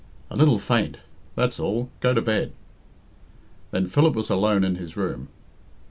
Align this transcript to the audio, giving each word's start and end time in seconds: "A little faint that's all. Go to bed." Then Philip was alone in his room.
"A 0.31 0.35
little 0.35 0.57
faint 0.57 0.97
that's 1.35 1.59
all. 1.59 1.91
Go 1.99 2.11
to 2.15 2.23
bed." 2.23 2.53
Then 3.69 3.85
Philip 3.85 4.15
was 4.15 4.31
alone 4.31 4.63
in 4.63 4.77
his 4.77 4.97
room. 4.97 5.27